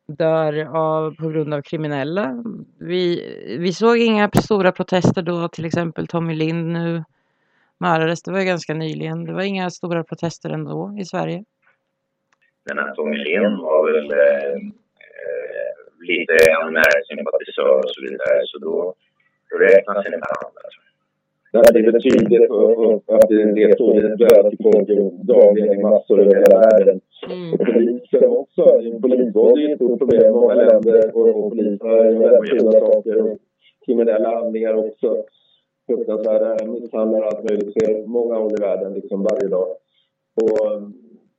[0.07, 2.43] dör av, på grund av kriminella?
[2.79, 3.21] Vi,
[3.59, 7.03] vi såg inga stora protester då till exempel Tommy Lind nu
[7.77, 8.23] mördades.
[8.23, 9.25] Det var ju ganska nyligen.
[9.25, 11.43] Det var inga stora protester ändå i Sverige.
[12.65, 14.13] Den här Tommy Lind var väl
[16.11, 18.37] lite NMR-sympatisör och så vidare.
[18.45, 18.93] Så då,
[19.49, 20.51] då räknas inte han.
[20.63, 20.79] Alltså.
[21.53, 24.87] Nej, det är väl tydligt och- och att det det står döda till folk
[25.33, 26.99] dagligen i massor över hela världen.
[27.53, 28.63] Och polisen också.
[29.01, 33.37] Polisvåld är ett stort problem i många länder och, polisen gör väldigt fula saker och
[33.85, 35.23] kriminella handlingar också.
[35.87, 39.67] Fruktansvärda misshandlar och allt möjligt på många håll i världen liksom varje dag.
[40.41, 40.81] Och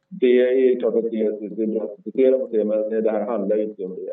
[0.08, 1.10] det är klart att det,
[1.56, 4.12] det är bra att kritisera mot det men det här handlar ju inte om det.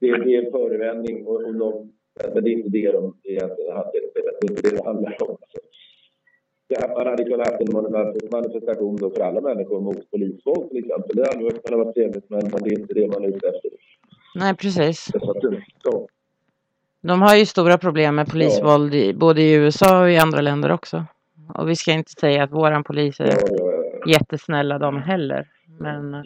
[0.00, 1.92] Det, det är en förevändning och, och de,
[2.34, 3.84] men det är inte det de egentligen om.
[3.92, 5.36] Det är inte det det handlar om.
[6.68, 10.70] Det här, man hade kunnat haft en manif- manifestation då för alla människor mot polisvåld
[10.70, 11.16] till exempel.
[11.16, 13.70] Det hade kunnat vara trevligt men det är inte det man är ute efter.
[14.34, 15.08] Nej, precis.
[15.84, 16.06] Ja.
[17.00, 20.72] De har ju stora problem med polisvåld i, både i USA och i andra länder
[20.72, 21.04] också.
[21.54, 23.77] Och vi ska inte säga att våran polis är Ja, ja, ja.
[24.10, 25.48] Jättesnälla de heller.
[25.78, 26.24] Men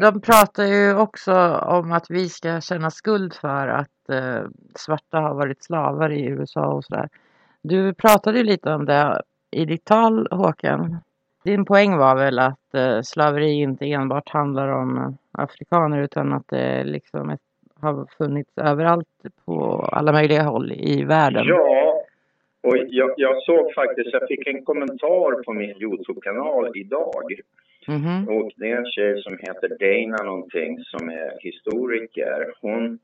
[0.00, 4.42] de pratar ju också om att vi ska känna skuld för att eh,
[4.74, 7.08] svarta har varit slavar i USA och sådär.
[7.62, 10.98] Du pratade ju lite om det i ditt tal Håkan.
[11.44, 16.48] Din poäng var väl att eh, slaveri inte enbart handlar om eh, afrikaner utan att
[16.48, 17.40] det liksom ett,
[17.80, 19.08] har funnits överallt
[19.44, 21.44] på alla möjliga håll i världen.
[21.46, 21.85] Ja,
[22.66, 27.24] och jag, jag såg faktiskt, jag fick en kommentar på min Youtube-kanal idag.
[27.88, 28.28] Mhm.
[28.28, 32.52] Och det är en tjej som heter Dana någonting som är historiker.
[32.60, 32.98] Hon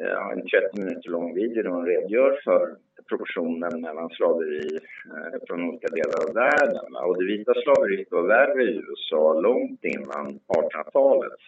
[0.00, 2.76] eh, har en 30 minuter lång video där hon redogör för
[3.08, 4.78] proportionen mellan slaveri
[5.14, 6.96] eh, från olika delar av världen.
[7.06, 11.40] Och det vita slaveriet var värre i USA långt innan 1800-talet.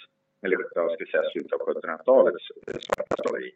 [0.43, 3.51] Eller jag skulle säga slutet av 1700-talets eh, svarta slaveri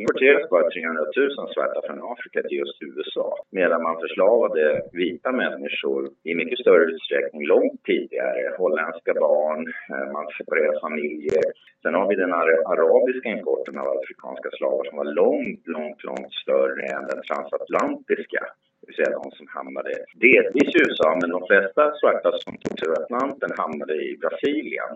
[0.00, 3.28] importeras importerades bara 300 000 svarta från Afrika till just USA.
[3.50, 8.40] Medan man förslavade vita människor i mycket större utsträckning långt tidigare.
[8.58, 11.44] Holländska barn, eh, man separerade familjer.
[11.82, 12.32] Sen har vi den
[12.72, 18.42] arabiska importen av afrikanska slavar som var långt, långt, långt större än den transatlantiska.
[18.78, 19.92] Det vill säga de som hamnade
[20.26, 24.92] delvis i USA, men de flesta svarta som tog sig över Atlanten hamnade i Brasilien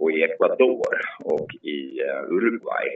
[0.00, 0.94] och i Ecuador
[1.34, 2.88] och i eh, Uruguay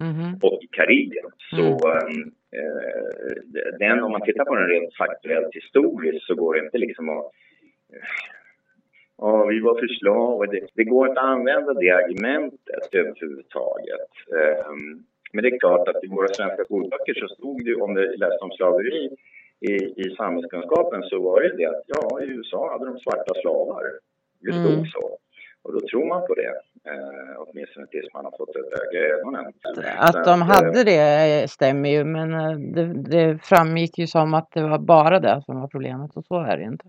[0.00, 0.38] Mhm.
[0.42, 1.30] och i Karibien.
[1.50, 6.64] Så ehm, eh, den, om man tittar på den rent faktuellt historiskt så går det
[6.64, 7.30] inte liksom att...
[9.20, 10.46] Ja, vi var för slavar.
[10.46, 14.10] Det, det går inte att använda det argumentet överhuvudtaget.
[14.68, 18.16] Um, men det är klart att i våra svenska skolböcker så stod det, om du
[18.16, 19.16] läste om slaveri
[19.60, 23.84] i, i samhällskunskapen, så var det det att ja, i USA hade de svarta slavar.
[24.40, 24.86] Det stod mm.
[24.86, 25.18] så.
[25.62, 26.54] Och då tror man på det,
[26.90, 29.52] eh, åtminstone tills man har fått ett öga i ögonen.
[29.98, 34.62] Att de hade det stämmer ju, men eh, det, det, framgick ju som att det
[34.62, 36.84] var bara det som var problemet och så är det inte.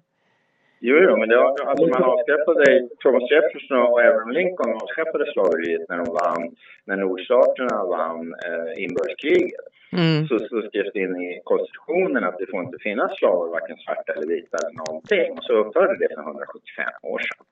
[0.82, 5.90] Jo, jo, men det var, alltså man avskaffade, Thomas Jefferson och Abraham Lincoln avskaffade slaveriet
[5.90, 6.56] när de vann,
[6.86, 9.66] när nordstaterna vann eh, inbördeskriget.
[9.92, 10.28] Mm.
[10.28, 14.14] Så, så skrevs det in i konstitutionen att det får inte finnas slavar, varken svarta
[14.14, 15.32] eller vita eller någonting.
[15.38, 17.46] Och så upphörde det för 175 år sedan.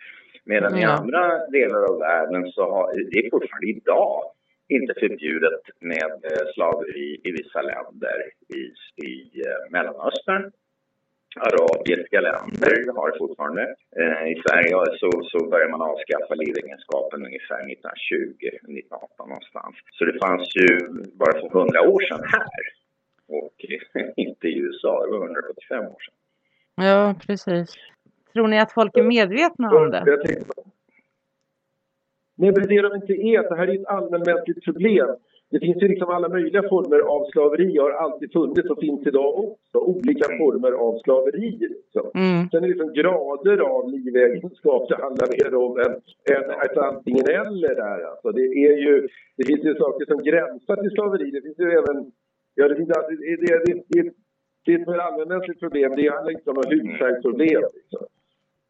[0.48, 0.82] Medan mm.
[0.82, 4.24] i andra delar av världen så har, det är fortfarande idag
[4.68, 8.18] inte förbjudet med eh, slaveri i vissa länder
[8.60, 8.62] i,
[9.08, 10.52] i eh, Mellanöstern
[11.40, 13.64] arabiska länder har fortfarande.
[14.02, 19.76] Eh, I Sverige så, så började man avskaffa livegenskapen ungefär 1920, 1918 någonstans.
[19.98, 20.68] Så det fanns ju
[21.22, 22.64] bara för hundra år sedan här
[23.38, 23.58] och
[24.26, 26.18] inte i USA, det var 175 år sedan.
[26.88, 27.76] Ja, precis.
[28.38, 30.04] Tror ni att folk är medvetna om det?
[32.38, 33.50] Nej, men det de inte är.
[33.50, 35.10] Det här är ett allmänmänskligt problem.
[35.52, 39.32] Det finns ju liksom alla möjliga former av slaveri, har alltid funnits och finns idag
[39.40, 39.78] också.
[39.78, 41.52] Olika former av slaveri.
[41.76, 42.06] Liksom.
[42.16, 42.50] Mm.
[42.50, 44.90] Sen är det liksom grader av livegenskap.
[44.90, 45.94] Det handlar mer om en,
[46.36, 48.00] en, ett antingen eller där.
[48.12, 51.32] Alltså det, är ju, det finns ju saker som gränsar till slaveri.
[51.32, 52.12] Det finns ju även...
[52.56, 54.12] Ja, det, finns, det, det, det, det,
[54.66, 55.96] det är ett mer allmänmänskligt problem.
[55.96, 57.64] Det handlar inte om något hudfärgsproblem.
[57.80, 58.08] Liksom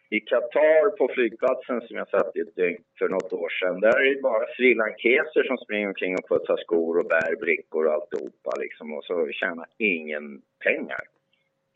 [0.09, 3.79] i Qatar på flygplatsen som jag satt i ett dygn för något år sedan.
[3.79, 7.93] Där är det bara srilankeser som springer omkring och putsar skor och bär brickor och
[7.93, 11.03] alltihopa liksom och så tjänar ingen pengar.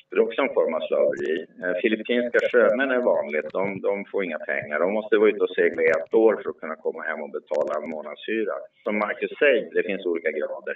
[0.09, 1.45] Det är också en form av slaveri.
[1.63, 3.49] Eh, filippinska sjömän är vanligt.
[3.51, 4.79] De, de får inga pengar.
[4.79, 7.29] De måste vara ute och segla i ett år för att kunna komma hem och
[7.29, 8.53] betala en månadshyra.
[8.83, 10.75] Som Marcus säger, det finns olika grader.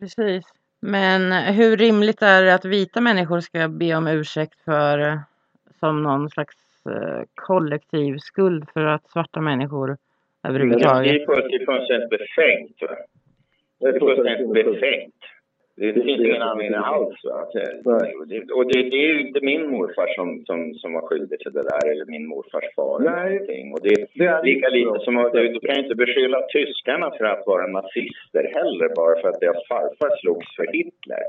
[0.00, 0.44] Precis.
[0.80, 5.18] Men hur rimligt är det att vita människor ska be om ursäkt för eh,
[5.80, 6.56] som någon slags
[7.34, 9.96] kollektiv skuld för att svarta människor
[10.48, 11.12] överhuvudtaget...
[11.12, 12.78] Det är fullständigt befängt.
[13.80, 15.14] Det är fullständigt befängt.
[15.76, 17.24] Det, finns ingen anledning alls.
[18.54, 21.62] Och det, det, är ju inte min morfar som, som, som var skyldig till det
[21.62, 22.98] där, eller min morfars far.
[23.00, 23.72] Nej.
[23.72, 27.24] Och det, det är lika lite som att du, du kan inte beskylla tyskarna för
[27.24, 31.22] att vara nazister heller, bara för att deras farfar slogs för Hitler.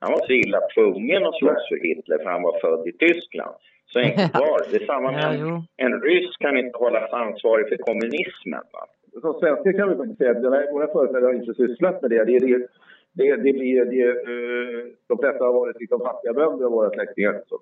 [0.00, 3.54] Han var så illa tvungen att slåss för Hitler, för han var född i Tyskland.
[3.92, 4.76] Så enkelt var det.
[4.76, 8.64] är samma med en, en ryss kan inte hållas ansvarig för kommunismen.
[8.72, 8.82] Va?
[9.20, 12.24] Som svenskar kan vi faktiskt säga att våra företrädare har inte sysslat med det.
[12.24, 12.66] Det, det,
[13.12, 17.42] det, det blir, det, uh, de flesta har varit liksom fattiga bönder av våra släktingar.
[17.48, 17.54] Så.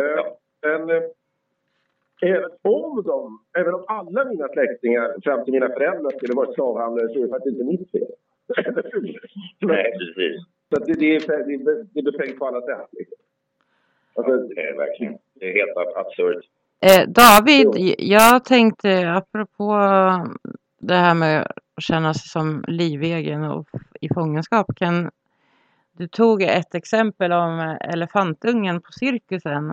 [0.00, 0.38] Uh, ja.
[0.62, 1.02] Men uh,
[2.22, 7.08] även om de, även om alla mina släktingar fram till mina föräldrar skulle vara slavhandlare
[7.08, 8.12] så är det faktiskt inte mitt fel.
[9.60, 10.36] Nej, precis.
[10.70, 12.88] Så det, det, är, det, det är befängt på alla sätt.
[12.92, 13.18] Liksom.
[14.18, 16.44] Alltså, det är verkligen det är helt absurt.
[16.80, 19.72] Eh, David, jag tänkte apropå
[20.78, 23.68] det här med att känna sig som livegen och
[24.00, 24.66] i fångenskap.
[24.76, 25.10] Kan,
[25.92, 29.72] du tog ett exempel om elefantungen på cirkusen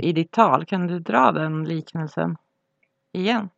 [0.00, 0.64] i ditt tal.
[0.64, 2.36] Kan du dra den liknelsen
[3.12, 3.48] igen?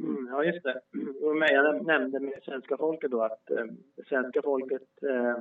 [0.00, 0.80] Mm, ja, just det.
[1.50, 3.66] Jag nämnde med svenska folket då att eh,
[4.08, 5.36] svenska folket eh,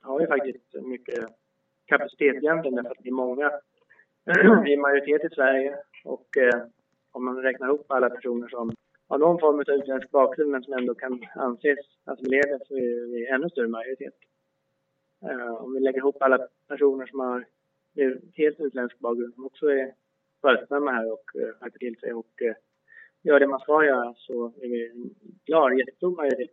[0.00, 1.24] har ju faktiskt mycket
[1.86, 3.50] kapacitet egentligen därför att vi är många.
[4.64, 6.62] vi är majoritet i Sverige och eh,
[7.12, 8.72] om man räknar ihop alla personer som
[9.08, 13.26] har någon form av utländsk bakgrund men som ändå kan anses assimilerade så är vi
[13.26, 14.14] ännu större majoritet.
[15.22, 17.46] Eh, om vi lägger ihop alla personer som har
[18.36, 19.92] helt utländsk bakgrund som också är
[20.40, 21.24] företrädda här och
[21.62, 22.54] eh, till sig och eh,
[23.22, 25.10] gör det man ska göra så är vi en
[25.46, 26.50] klar, jättestor majoritet.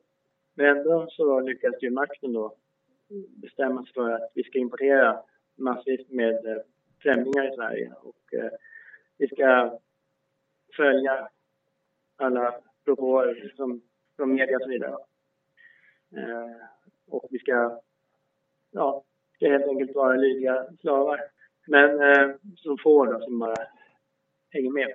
[0.55, 2.55] Men ändå så lyckas ju makten då
[3.41, 5.19] bestämma sig för att vi ska importera
[5.57, 6.61] massvis med eh,
[7.01, 8.51] främlingar i Sverige och eh,
[9.17, 9.79] vi ska
[10.75, 11.29] följa
[12.15, 12.55] alla
[12.85, 13.81] propåer som,
[14.15, 14.97] från media och så vidare.
[16.17, 16.65] Eh,
[17.07, 17.81] och vi ska,
[18.71, 19.03] ja,
[19.35, 21.19] ska helt enkelt vara lydiga slavar.
[21.67, 23.67] Men eh, som får då, som bara
[24.49, 24.93] hänger med.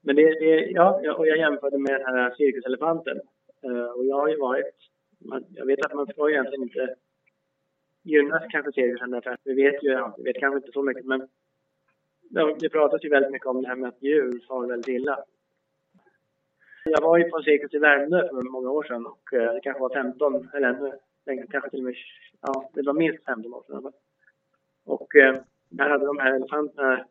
[0.00, 3.20] Men det, det ja, och jag jämförde med den här cirkuselefanten.
[3.62, 4.74] Eh, och jag har ju varit,
[5.48, 6.94] jag vet att man ska egentligen inte
[8.08, 11.04] gynnas kanske serien därför att vi vet ju, ja, vi vet kanske inte så mycket
[11.04, 11.28] men
[12.60, 15.18] det pratas ju väldigt mycket om det här med att djur far väldigt illa.
[16.84, 19.60] Jag var ju på en cirkus i Värmdö för många år sedan och eh, det
[19.62, 20.92] kanske var 15 eller ännu
[21.26, 21.94] längre, kanske till och med,
[22.40, 23.92] ja det var minst 15 år sedan.
[24.84, 25.36] Och eh,
[25.68, 27.04] där hade de här elefanterna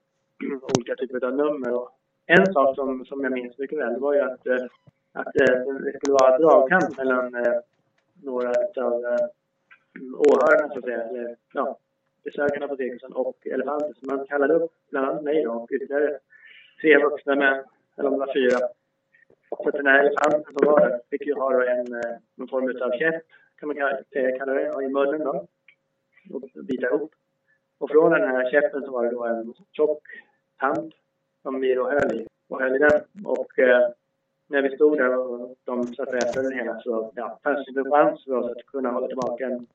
[0.78, 1.74] olika typer av nummer.
[1.74, 1.90] Och
[2.26, 4.66] en sak som, som jag minns mycket väl var ju att, eh,
[5.14, 5.48] att det
[5.98, 7.36] skulle vara dragkamp mellan
[8.24, 9.30] några av
[10.18, 11.78] åhörarna så att säga, eller ja,
[12.24, 13.94] besökarna på cirkusen och elefanten.
[13.94, 16.20] Så man kallade upp bland annat mig då, och ytterligare
[16.82, 17.64] tre vuxna män,
[17.98, 18.60] eller om det var fyra.
[19.50, 22.48] Så att den här elefanten som var där fick ju ha då en, eh, någon
[22.48, 23.24] form av käpp,
[23.60, 23.98] kan man kalla,
[24.38, 25.46] kalla det, i munnen då.
[26.34, 27.12] Och bita ihop.
[27.78, 30.04] Och från den här käppen så var det då en tjock
[30.60, 30.94] tand
[31.42, 33.02] som vi då höll i och höll i den.
[33.26, 33.90] Och eh,
[34.48, 37.80] när vi stod där och de satt och den hela så ja, fanns det inte
[37.80, 39.68] en chans för oss att kunna hålla tillbaka en,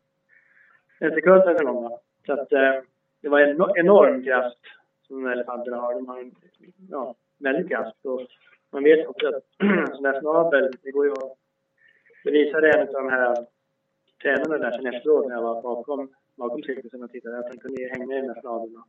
[1.02, 1.98] en sekund en gång.
[2.26, 2.74] Så att eh,
[3.22, 4.58] det var en enorm kraft
[5.06, 5.94] som elefanterna har.
[5.94, 6.32] De har en
[6.90, 7.96] ja, väldig kraft.
[8.04, 8.20] Och
[8.72, 11.38] man vet också att en sån där snabel, det går ju att...
[12.24, 13.46] Det visade en av de här
[14.22, 17.88] tränarna där sen efteråt när jag var bakom, bakom cirkusen och tittade att han kunde
[17.92, 18.86] hänga i den där snabeln och,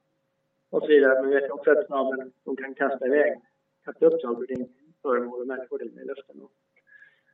[0.78, 1.22] och så vidare.
[1.22, 3.42] Men vi vet också att snabeln, de kan kasta iväg,
[3.86, 4.68] kasta upp saker och ting,
[5.02, 6.42] föremål och människor i luften.
[6.42, 6.52] Och,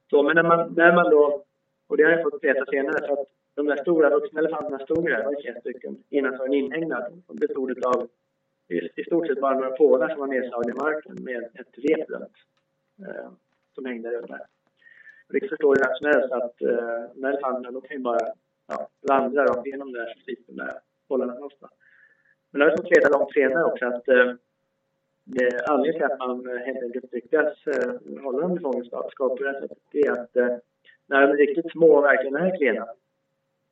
[0.10, 1.44] så, men när man, när man då,
[1.90, 5.06] och det har jag fått veta senare, för att de där stora vuxna elefanterna stod
[5.06, 7.24] där, det var 21 stycken, innanför en inhägnad.
[7.28, 8.10] De bestod av
[8.68, 12.38] i, stort sett bara några pålar som var nedslagna i marken med ett rep runt.
[13.00, 13.30] Eh,
[13.76, 14.46] som hängde runt där.
[15.28, 18.04] Och det förstår ju vem som helst att eh, de här elefanterna, de kan ju
[18.04, 18.26] bara
[18.68, 21.54] ja, vandra rakt igenom det där så slipper de där pålarna loss.
[22.52, 24.34] Men jag har fått veta långt senare också att eh,
[25.68, 29.52] anledningen till att man eh, helt enkelt lyckas eh, hålla dem i fångenskap på det
[29.52, 30.58] här sättet, det är att eh,
[31.10, 32.86] när de är riktigt små och verkligen är klena,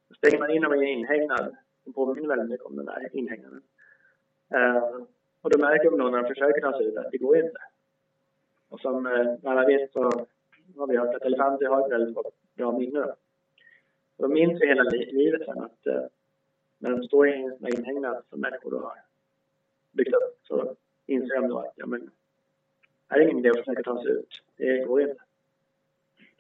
[0.10, 3.16] då stänger man in dem i en inhägnad som påminner väldigt mycket om den där
[3.16, 3.62] inhägnaden.
[4.56, 5.06] Uh,
[5.42, 7.60] och då märker de då när de försöker ta sig ut att det går inte.
[8.70, 10.04] Och som uh, alla vet så
[10.78, 13.04] har vi hört att elefanter har ett väldigt gott- bra minne.
[14.18, 16.06] Och de minns ju hela livet sen att uh,
[16.78, 18.94] när de står i en inhägnad som människor då har
[19.92, 20.76] byggt upp så
[21.06, 22.12] inser de då att ja, men,
[23.10, 24.44] här är ingen idé att försöka ta sig ut.
[24.58, 25.27] Det går inte.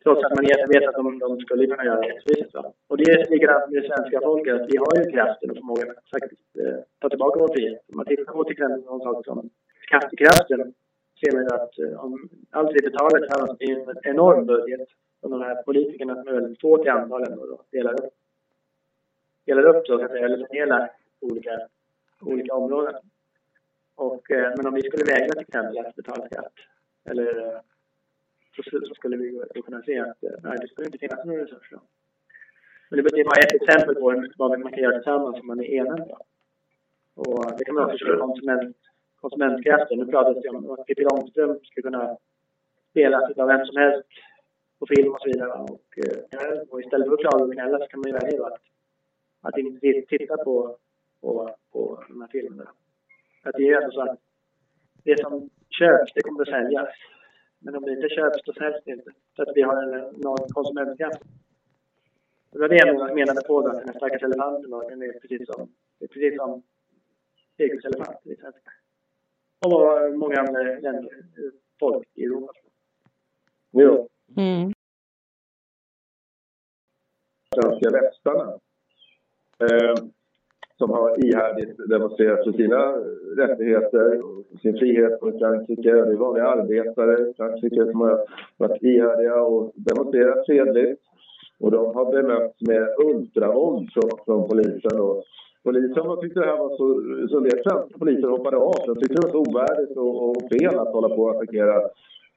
[0.03, 2.55] Trots att man vet att de, de skulle kunna göra rättvist.
[2.87, 4.55] Och det är likadant med det svenska folket.
[4.55, 7.81] att Vi har ju kraften och förmågan att faktiskt eh, ta tillbaka vår frihet.
[7.89, 9.49] Om man tittar på till exempel någon sak som
[9.87, 10.73] skattekraften
[11.19, 14.87] ser man ju att eh, om allt vi betalar tillsammans i en enorm budget
[15.21, 18.13] som de här politikerna som är väldigt få till antal ändå då, delar upp.
[19.45, 21.51] Delar upp då, så att säga, eller fördelar olika,
[22.21, 22.95] olika områden.
[23.95, 26.53] Och, eh, men om vi skulle vägra till exempel att betala skatt
[27.09, 27.59] eller eh,
[28.63, 31.79] så, så skulle vi kunna se att eh, nej, det skulle inte finnas några resurser.
[32.89, 35.69] Men det är bara ett exempel på vad man kan göra tillsammans om man är
[35.79, 36.11] enad.
[37.15, 38.77] Och det kan man också köra konsument,
[39.21, 39.97] konsumentkraften.
[39.97, 42.17] Nu pratas det om att Pippi Långstrump skulle kunna
[42.91, 44.07] spelas av vem som helst
[44.79, 45.51] på film och så vidare.
[45.51, 48.61] Och, eh, och istället för att klaga och gnälla så kan man ju välja att,
[49.41, 50.77] att inte titta på,
[51.21, 52.71] på, på de här filmerna.
[53.43, 54.19] För att det är ju ändå så att
[55.03, 56.89] det som köps, det kommer att säljas.
[57.59, 59.11] Men om det inte köps, då säljs det inte.
[59.35, 61.21] Så att vi har en enorm konsumentkraft.
[62.51, 65.19] Det var det jag menade på då, att den här stackars elefanten då, den är
[65.19, 66.63] precis som, det är precis som
[67.57, 68.71] cirkuselefanter i svenska.
[69.65, 71.23] Och vad många andra länder,
[71.79, 72.53] folk i Europa.
[73.71, 74.09] Jo.
[74.37, 74.73] Mm.
[77.55, 78.59] svenska västarna
[79.59, 79.95] eh,
[80.77, 82.81] som har ihärdigt demonstrerat för sina
[83.37, 85.91] rättigheter och sin frihet i Frankrike.
[85.91, 88.19] Det är vanliga arbetare i Frankrike som har
[88.57, 91.01] varit ihärdiga och demonstrerat fredligt.
[91.59, 94.99] Och de har bemötts med ultravåld från, från polisen.
[94.99, 95.23] Och
[95.63, 96.87] polisen har tyckte det här var så...
[97.29, 98.75] Så en del svenska poliser hoppade av.
[98.85, 101.75] De tyckte det var så ovärdigt och, och fel att hålla på och attackera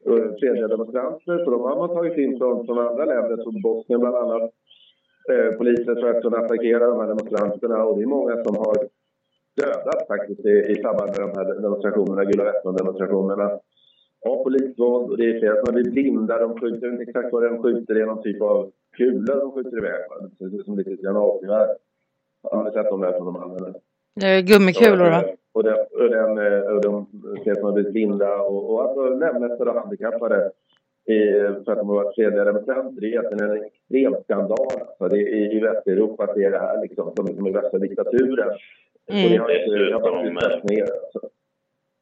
[0.06, 1.44] eh, fredliga demonstranter.
[1.44, 4.50] Så de har man tagit in från, från andra länder, som Bosnien bland annat
[5.58, 8.76] polisen för att attackera de här demonstranterna och det är många som har
[9.60, 13.58] dödats faktiskt i, i samband med de här demonstrationerna, Gula Västman-demonstrationerna
[14.28, 17.42] av polisvåld och det är flera som har blivit blinda, de skjuter inte exakt vad
[17.42, 20.00] de skjuter, det är någon typ av kula de skjuter iväg.
[20.38, 21.68] Det ser ut som lite granatgevär.
[22.42, 23.74] Har ni sett de där som de använder?
[24.14, 25.24] Det är Gummikulor va?
[25.52, 27.06] Och, den, och, den, eh, och de
[27.44, 30.50] ser som har blivit blinda och, och alltså lemlästade och handikappade
[31.10, 31.32] i,
[31.64, 33.00] för att de har varit fredliga demonstranter.
[33.00, 34.66] Det är egentligen en extrem skandal.
[34.80, 38.48] Alltså det är, i, Västeuropa ser det här liksom som, som i värsta diktaturen.
[39.12, 39.24] Mm.
[39.24, 40.86] Och det har inte det har bara Dessutom, ner.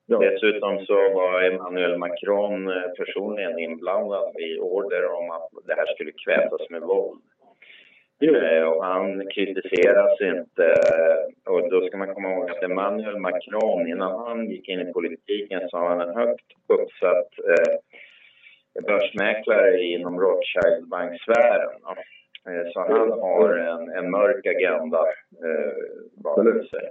[0.06, 0.18] Ja.
[0.18, 6.12] Dessutom så var Emmanuel Macron eh, personligen inblandad i order om att det här skulle
[6.24, 7.20] kvävas med våld.
[8.20, 8.34] Jo.
[8.34, 10.64] Eh, Och han kritiseras inte.
[10.64, 14.92] eh, Och då ska man komma ihåg att Emmanuel Macron, innan han gick in i
[14.92, 17.74] politiken så var han en högt uppsatt eh,
[18.86, 21.70] börsmäklare inom Rothschild-banksfären.
[22.48, 24.98] Eh, Så han har en, en mörk agenda
[25.44, 25.72] eh,
[26.24, 26.90] bakom sig.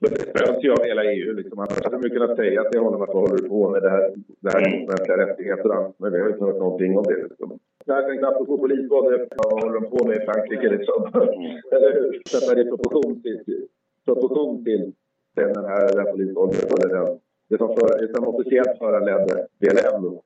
[0.00, 1.32] Men det ju av hela EU.
[1.32, 1.58] Liksom.
[1.58, 4.12] Annars hade man kunnat säga till honom att vad håller du på med det här,
[4.40, 5.92] det här mot mänskliga rättigheter?
[5.98, 7.22] Men vi har ju inte hört någonting om det.
[7.22, 7.58] Liksom.
[7.84, 10.98] Jag tänkte apropå polisvåld, vad håller de på med i Frankrike liksom?
[11.74, 12.22] Eller hur?
[12.28, 13.66] Sätta det i proportion till,
[14.04, 14.92] proportion till
[15.34, 16.64] den här, den här polisvåldet.
[16.72, 17.18] Eller den,
[17.48, 20.18] det som, för, det som officiellt föranledde BLM.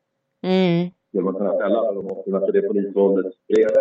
[0.42, 0.90] Mm.
[1.08, 3.76] Skulle man kunna ställa alla de måtten för det polisvåldet bredvid.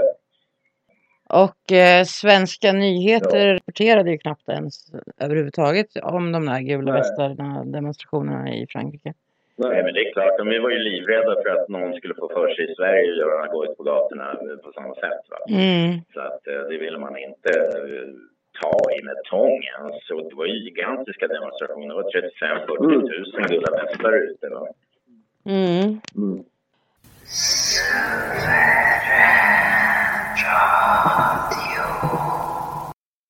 [1.29, 8.53] Och eh, svenska nyheter rapporterade ju knappt ens överhuvudtaget om de där gula västarna demonstrationerna
[8.53, 9.13] i Frankrike.
[9.55, 12.47] Nej, men det är klart, de var ju livrädda för att någon skulle få för
[12.55, 15.23] sig i Sverige att göra gå ut på gatorna på samma sätt.
[15.31, 15.39] Va?
[15.49, 15.99] Mm.
[16.13, 18.07] Så att eh, det ville man inte eh,
[18.61, 19.83] ta i med tången.
[20.05, 21.87] Så det var ju gigantiska demonstrationer.
[21.87, 24.49] Det var 35-40 000 gula västar ute.
[24.49, 24.67] Va?
[25.47, 26.01] Mm.
[26.15, 26.43] Mm.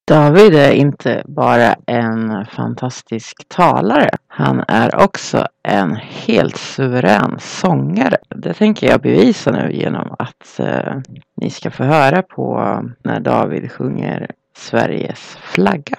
[0.08, 4.10] David är inte bara en fantastisk talare.
[4.28, 8.18] Han är också en helt suverän sångare.
[8.30, 10.94] Det tänker jag bevisa nu genom att eh,
[11.42, 12.60] ni ska få höra på
[13.04, 15.98] när David sjunger Sveriges flagga.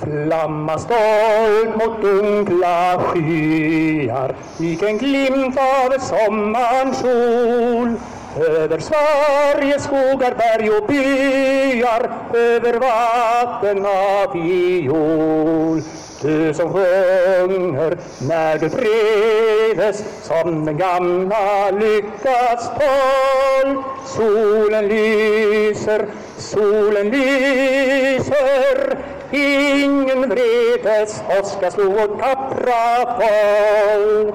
[0.00, 4.34] Flamma stolt mot dunkla skyar.
[4.58, 7.94] Vilken glimt av sommarns sol.
[8.36, 12.10] Över Sveriges skogar, berg och byar.
[12.34, 15.82] Över vatten av viol.
[16.22, 17.96] Du som sjunger
[18.28, 26.06] när du trivs Som den gamla lyckats folk Solen lyser,
[26.38, 28.96] solen lyser.
[29.30, 34.34] Ingen vredes åska slog vårt tappra folk.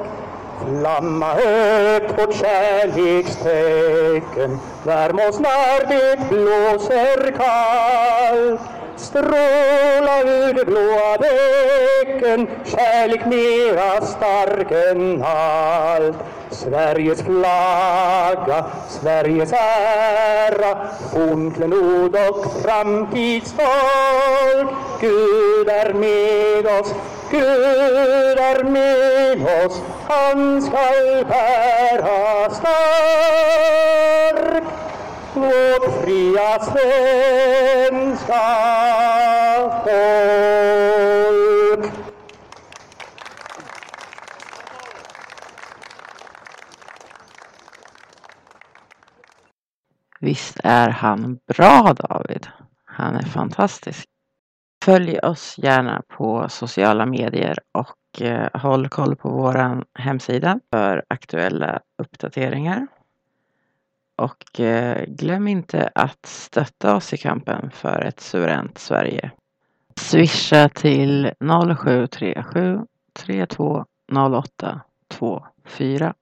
[0.68, 4.60] Flamma högt vårt kärlekstecken.
[4.84, 8.62] Värm oss när det blåser kallt.
[8.98, 16.18] Stråla ur det blåa bäcken Kärlek mera stark än allt.
[16.52, 20.78] Sveriges flagga, Sveriges ära
[21.14, 26.94] Fornklenod och framtidsfolk Gud är med oss,
[27.32, 34.64] Gud är med oss Han skall bära stark
[35.34, 38.42] vårt fria svenska
[39.84, 41.51] folk.
[50.22, 52.48] Visst är han bra David?
[52.86, 54.06] Han är fantastisk.
[54.86, 61.80] Följ oss gärna på sociala medier och eh, håll koll på vår hemsida för aktuella
[61.98, 62.88] uppdateringar.
[64.16, 69.32] Och eh, glöm inte att stötta oss i kampen för ett suveränt Sverige.
[69.96, 71.32] Swisha till
[71.78, 72.80] 0737
[73.14, 74.82] 3208
[75.20, 76.14] 24.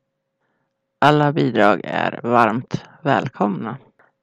[1.01, 3.77] Alla bidrag är varmt välkomna.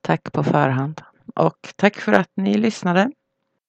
[0.07, 1.01] Tack på förhand.
[1.35, 3.11] Och tack för att ni lyssnade.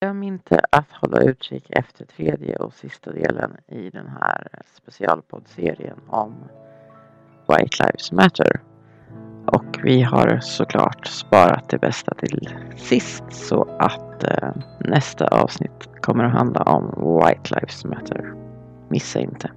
[0.01, 6.35] Glöm inte att hålla utkik efter tredje och sista delen i den här specialpoddserien om
[7.47, 8.61] White Lives Matter.
[9.45, 16.23] Och vi har såklart sparat det bästa till sist så att eh, nästa avsnitt kommer
[16.23, 18.33] att handla om White Lives Matter.
[18.89, 19.51] Missa inte.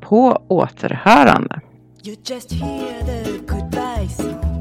[0.00, 1.60] På återhörande.
[2.04, 4.55] You just hear the goodbye song.